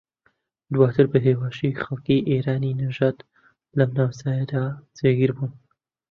[0.73, 3.17] دواتر بە ھێواشی خەڵکی ئێرانی نەژاد
[3.77, 4.63] لەم ناوچەیەدا
[4.97, 5.51] جێگیر بوون